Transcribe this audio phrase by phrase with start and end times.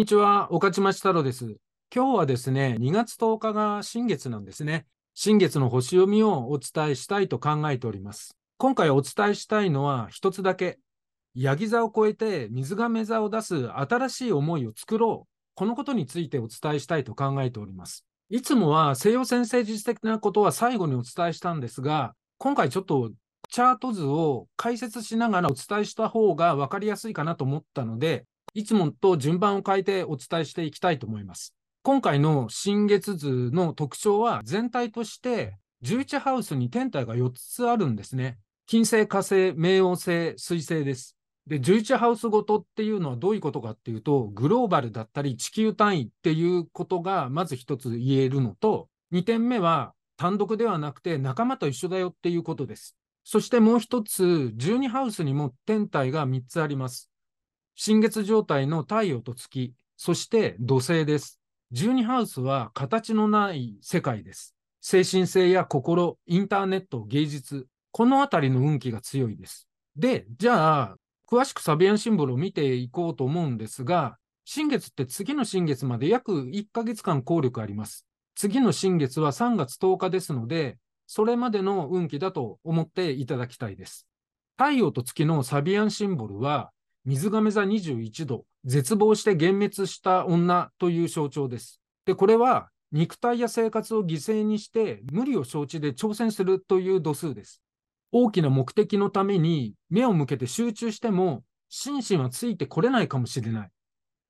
[0.00, 1.58] にちは、岡島太郎です。
[1.94, 4.86] 今日はですね、2月10日が新月なんですね。
[5.12, 8.34] 新月の星読みをお伝えしたいと考えております。
[8.56, 10.78] 今回お伝えしたいのは一つだけ。
[11.34, 15.28] ヤギ座を超えて水亀座を出す新しい思いを作ろう。
[15.54, 18.06] このことについてお伝えしたいと考えております。
[18.30, 23.10] いつもは西洋先生術的なことは最後にお伝えしたんですが、今回ちょっと
[23.50, 28.24] チャート図を解説しながらお伝えした方が分かりやすいかなと思ったので、
[28.54, 31.54] いつもと順番を変えてお伝えしていきたいと思います。
[31.82, 38.38] 今回の新月図の特徴は全体として11ハウスに天体が4つあるんですね。
[38.66, 41.16] 金星、火星、冥王星、水星です。
[41.46, 52.94] で、11ハウスごとっていうのはどういうことかっていうと、グローバルだったり地球単位っていうことがまず一つ言えるのと、2点目は単独ではなくて仲間と一緒だよっていうことです。
[53.24, 57.09] そしてもう一つ、12ハウスにも天体が3つあります。
[57.82, 61.40] 新月状態の太陽と月、そして土星です。
[61.72, 64.54] 12ハウスは形のない世界です。
[64.82, 69.66] 精神性や心、インターネット、芸術、このあたりの運気が強いです。
[69.96, 78.04] で、じゃあ、詳しくサビアンシンボルを見ていこうと思うんですが、新月って次の新月まで約1ヶ月間効力あります。
[78.34, 84.06] 次の新月は3月10日ですので、それまでの運気だと思っていただきたいです。
[84.58, 86.72] 太陽と月のサビアンシンボルは、
[87.04, 91.80] 水亀座21度、絶望して幻滅した女という象徴です。
[92.04, 97.62] で、これは肉体や生活を犠牲にして無理を承知で挑戦するという度数です。
[98.12, 103.70] 大きな目的のために目を向けて集中しても心身はついてこれないかもしれない。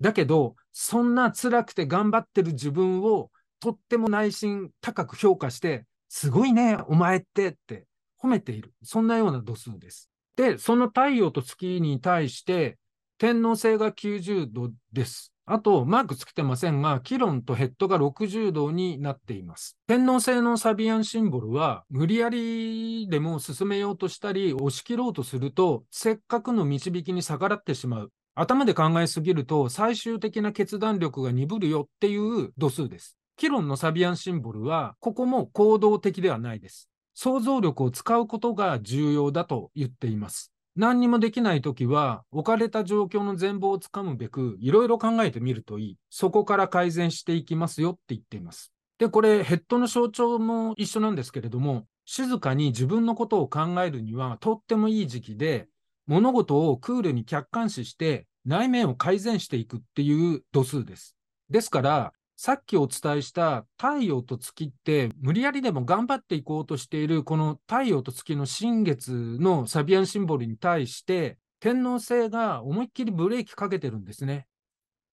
[0.00, 7.86] だけど、そんな辛くて頑張ってる自分をとっても内心高く評価して、すごいね、お前ってって
[8.20, 8.74] 褒めている。
[8.82, 10.11] そんなような度数です。
[10.36, 12.78] で、その太陽と月に対して、
[13.18, 15.32] 天王星が90度です。
[15.44, 19.76] あと、マークつけてませんが、キロンとヘッドが60度になっています。
[19.88, 28.12] 天王星のサビアンシンボルは、無理やりでも進めようとしたり、押し切ろうとすると、せっかくの導きに逆らってしまう。
[28.34, 33.18] 頭で考えすぎると、最終的な決断力が鈍るよっていう度数です。
[33.36, 36.88] キロンのサビアンシンボルは、ここも行動的ではないです。
[37.14, 40.52] 想像力を使うことが重要だと言っています。
[40.74, 45.98] 何にもできないときは、置かれた状況の全貌をつかむべく、いろいろ考えてみるといい。
[46.08, 48.72] そこから改善していきますよって言っています。
[48.98, 55.68] で、これ、ヘッドの象徴も一緒なんですけれども、静かに自分のことを考えるにはとってもいい時期で、
[56.06, 61.16] 物事をクールに客観視して内面を改善していくっていう度数です。
[61.50, 74.46] ですから、さっきお伝えした太陽と月って無理やりでも頑張っていこうとしているこの太陽と月の新月のサビアンシンボルに対して天王星が思いっきりブレーキかけてるんですね。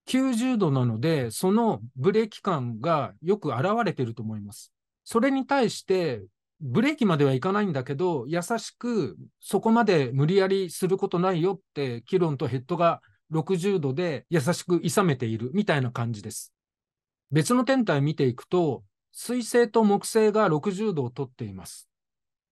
[0.08, 4.74] 90度なのでそのブレーキ感がよく現れてると思います。
[5.04, 6.24] それに対して
[6.62, 16.52] ブレーキまではいかないんだけど優しくそこまで無理やりすることないよってキロンとヘッドが60度で優しく諌めているみたいな感じです。
[17.32, 21.88] 別の天体見ていくと、水星と木星が60度をとっています。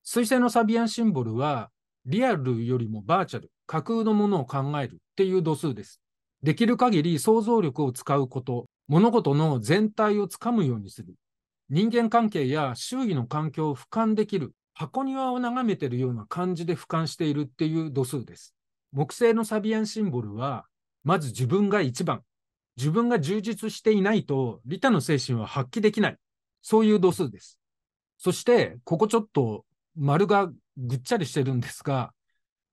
[0.04, 1.72] 水星のサビアンシンボルは、
[2.06, 6.00] リアルよりもバーチャル、架空のものを考えるっていう度数です。
[6.44, 11.16] できる限り想像力を使うこと、物事の全体をつかむようにする。
[11.70, 14.54] 人間関係や周囲の環境を俯瞰できる。
[14.74, 18.54] 箱庭を眺めているような感じで俯瞰しているっていう度数です。
[18.92, 20.66] 木星のサビアンシンボルは、
[21.04, 22.22] まず自分が一番、
[22.78, 26.18] 自分が充実していないと、利他の精神は発揮できない。
[26.62, 27.60] そういう度数です。
[28.18, 29.66] そして、ここちょっと
[29.96, 32.14] 丸がぐっちゃりしてるんですが、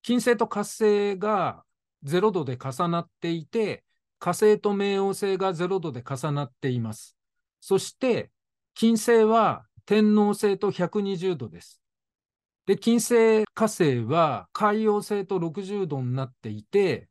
[0.03, 1.65] 金星と火星が
[2.05, 3.83] 0度で重なっていて、
[4.19, 7.17] 火星と冥王星が0度で重なっています。
[7.61, 8.31] そして、
[8.75, 11.81] 金星は天王星と120度です。
[12.67, 17.09] で、金星火星は海洋星と60度になっていて、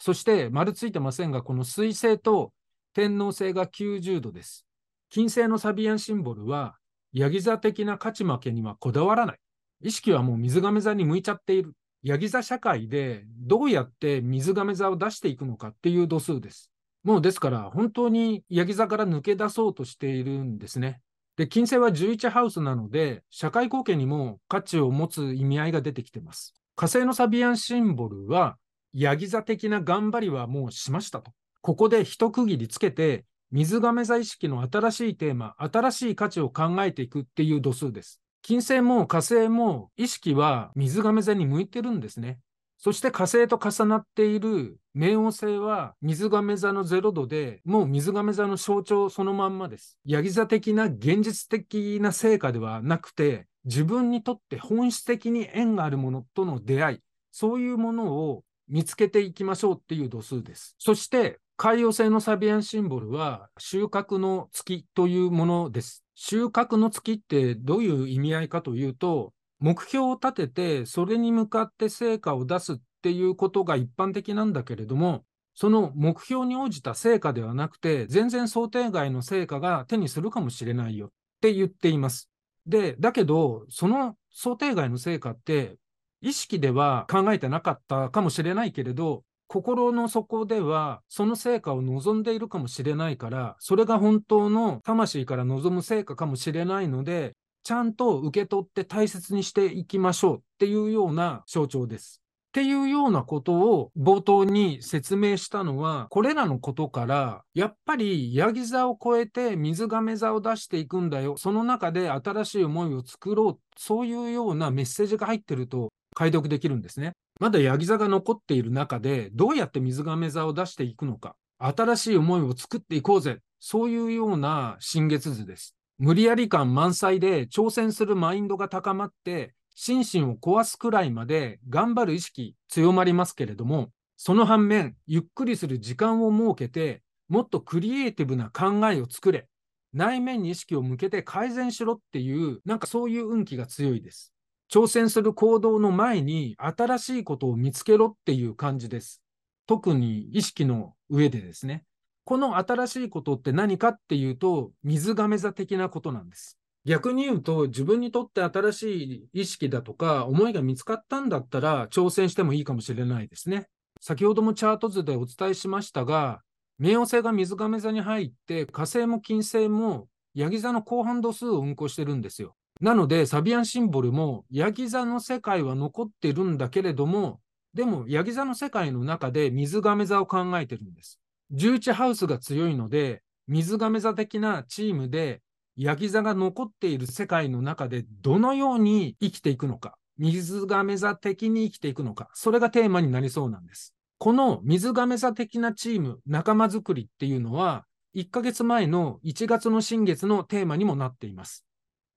[0.00, 2.52] そして丸ついてませんが、この水星と
[2.94, 4.66] 天王星が90度です。
[5.10, 6.76] 金星のサビアンシンボルは、
[7.12, 9.38] ヤギ座的な勝ち負けにはこだわらない。
[9.82, 11.74] 意識はもう水亀座に向いちゃっている。
[12.02, 16.70] ヤギ座社会でどうやって水亀座を出していくのかっていう度数です。
[17.02, 21.00] もうですから本当にヤギ座から抜け出そうとしているんですね。
[21.36, 26.54] で、金星は11ハウスなので、社会貢献にも価値を持つ意味合いが出てきてます。
[26.76, 28.56] 火星のサビアンシンボルは、
[28.92, 31.32] ヤギ座的な頑張りはもうしましたと。
[31.62, 38.20] ここで一区切りつけて、水亀座意識の新しいテーマ、新しい価値を考えていくっていう度数です。
[38.42, 42.38] 金星も火星も意識は水亀座に向いてるんですね。
[42.78, 49.98] そして火星と重なっている冥王星は水亀座の0度で、もう水亀座の象徴そのまんまです。
[50.06, 56.98] ヤギ座的な現実的な成果ではなくて、自分にとって本質的に縁があるものとの出会い、
[57.30, 60.74] そういうものを見つけていきましょうっていう度数です。
[60.78, 66.04] そして、海洋星のサビアンシンボルは収穫の月というものです。
[66.14, 75.24] 収穫の月ってどういう意味合いかというと、目標を立てて、それに向かって成果を出すっていうことが一般的なんだけれども、
[75.54, 81.10] その目標に応じた成果ではなくて、全然想定外の成果が手にするかもしれないよっ
[81.42, 82.30] て言っています。
[82.66, 85.76] で、だけど、その想定外の成果って、
[86.22, 102.22] 意識では考えてなかったかもしれないけれど、心の底ではその成果を望んでいるかもしれないから、それが本当の魂から望む成果かもしれないので、ちゃんと受け取って大切にしていきましょうっていうような象徴です。
[102.50, 111.36] っていうようなことを冒頭に説明したのは、これらのことから、やっぱりヤギ座を超えて水亀座を出していくんだよ。
[111.36, 113.60] その中で新しい思いを作ろう。
[113.76, 117.12] そういうようなメッセージが入ってると解読できるんですね。
[117.38, 125.76] まだヤギ座が残っている中で、どうやって水亀座を出していくのか、新しい思いを作っていこうぜ、そういうような新月図です。
[125.98, 139.46] 無理やり感満載で挑戦するマインドが高まって、心身を壊すくらいまで頑張る意識強まりますけれども、その反面、ゆっくりする時間を設けて、もっとクリエイティブな考えを作れ、
[139.92, 144.32] 内面に意識を向けて改善しろっていう、なんかそういう運気が強いです。
[144.72, 149.20] 挑戦する行動の前に新しいことを見つけろっていう感じです。
[149.66, 151.84] 特に意識の上でですね。
[152.24, 156.56] この新しいことって何かっていうと、水亀座的なことなんです。
[156.84, 163.66] 逆に言うと、自分にとって新しい意識だとか思いが見つかったんだったら挑戦してもいいかもしれないですね。
[164.00, 166.42] 先ほどもチャート図でお伝えしましたが、
[166.80, 172.54] 冥王星が水亀座に入って、火星も金星もヤギ座の後半度数を運行してるんですよ。
[172.80, 177.40] なので、サビアンシンボルも、ヤギ座の世界は残ってるんだけれども、
[177.74, 181.20] でも、ヤギ座の世界の中で水亀座を考えてるんです。
[181.52, 185.42] 11ハウスが強いので、水亀座的なチームで、
[185.76, 193.94] ヤギ座が残っている世界の中でどのように生きていくのか、水亀座的に生きていくのか、それがテーマになりそうなんです。
[194.18, 197.84] この水亀座的なチーム、仲間づくりっていうのは、
[198.14, 201.64] 1ヶ月前の1月の新月のテーマにもなっています。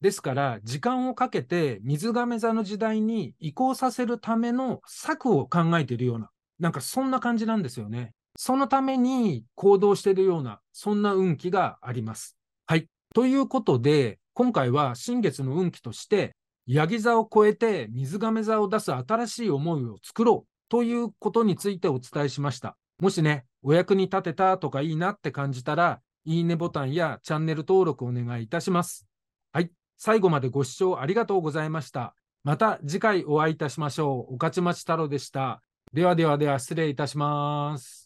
[0.04, 6.30] ですから、時間をかけて水亀座の時代に移行させるための策を考えているような、
[6.60, 8.12] なんかそんな感じなんですよね。
[8.38, 12.36] そのために行動しているような、そんな運気があります。
[12.68, 12.88] はい。
[13.16, 16.36] ということで、今回は新月の運気として、
[16.68, 22.76] ヤギ座を超えて水亀座を出す新しい思いを作ろうということについてお伝えしました。
[23.00, 29.08] もしね、お役に立てたとかいいなって感じたら、いいねボタンやチャンネル登録お願いいたします。
[30.06, 32.14] 最後までご視聴ありがとうございました。
[32.44, 34.36] また次回お会いいたしましょう。
[34.36, 35.62] おかちまち太郎でした。
[35.94, 38.03] ではではでは失礼いたします。